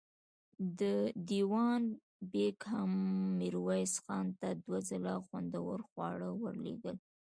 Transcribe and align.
دېوان 1.29 1.83
بېګ 2.31 2.57
هم 2.71 2.91
ميرويس 3.39 3.93
خان 4.03 4.27
ته 4.39 4.47
دوه 4.63 4.79
ځله 4.89 5.15
خوندور 5.25 5.79
خواړه 5.89 6.29
ور 6.41 6.55
لېږل. 6.65 6.97